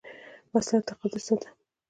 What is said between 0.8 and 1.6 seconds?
د تقدس ضد ده